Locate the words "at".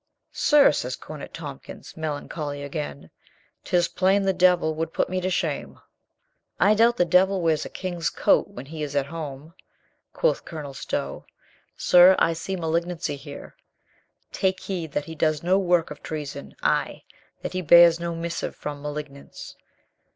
8.95-9.05